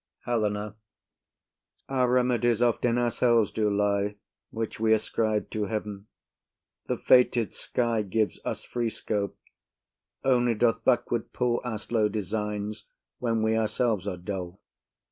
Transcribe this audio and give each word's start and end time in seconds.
_]HELENA. 0.25 0.77
Our 1.87 2.09
remedies 2.11 2.59
oft 2.59 2.85
in 2.85 2.97
ourselves 2.97 3.51
do 3.51 3.69
lie, 3.69 4.15
Which 4.49 4.79
we 4.79 4.93
ascribe 4.95 5.51
to 5.51 5.65
heaven: 5.65 6.07
the 6.87 6.97
fated 6.97 7.53
sky 7.53 8.01
Gives 8.01 8.39
us 8.43 8.63
free 8.63 8.89
scope; 8.89 9.37
only 10.23 10.55
doth 10.55 10.83
backward 10.83 11.33
pull 11.33 11.61
Our 11.63 11.77
slow 11.77 12.09
designs 12.09 12.85
when 13.19 13.43
we 13.43 13.55
ourselves 13.55 14.07
are 14.07 14.17
dull. 14.17 14.59